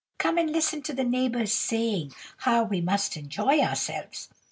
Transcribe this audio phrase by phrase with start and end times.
[0.17, 4.29] Come, and listen to the neighbours, saying, how we must enjoy ourselves!